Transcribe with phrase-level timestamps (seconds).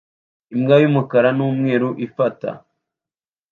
[0.53, 2.49] Imbwa y'umukara n'umweru ifata